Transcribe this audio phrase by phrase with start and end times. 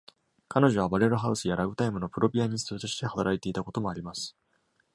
[0.47, 4.35] 彼女はバレルハウスやラグタイムのプロピアニストとして働いていたこともあります。